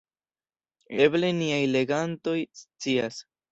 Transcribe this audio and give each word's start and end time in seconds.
Eble 1.05 1.29
niaj 1.43 1.61
legantoj 1.75 2.37
scias. 2.65 3.25